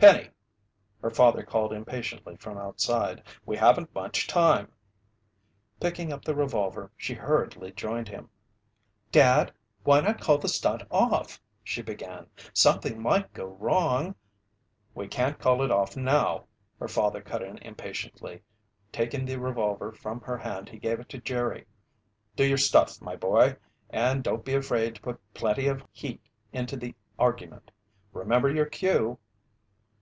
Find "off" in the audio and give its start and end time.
10.90-11.38, 15.70-15.98